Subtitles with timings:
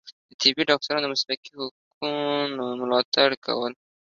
[0.29, 3.73] د طبي ډاکټرانو د مسلکي حقونو ملاتړ کول